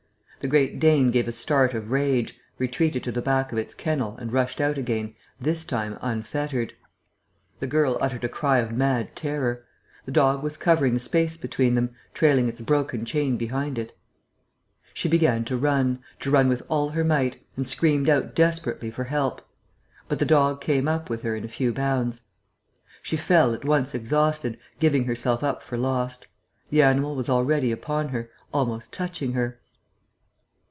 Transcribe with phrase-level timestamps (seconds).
[0.43, 4.17] The great Dane gave a start of rage, retreated to the back of its kennel
[4.17, 6.73] and rushed out again, this time unfettered.
[7.59, 9.63] The girl uttered a cry of mad terror.
[10.05, 13.95] The dog was covering the space between them, trailing its broken chain behind it.
[14.95, 19.03] She began to run, to run with all her might, and screamed out desperately for
[19.03, 19.47] help.
[20.07, 22.23] But the dog came up with her in a few bounds.
[23.03, 26.25] She fell, at once exhausted, giving herself up for lost.
[26.71, 29.59] The animal was already upon her, almost touching her.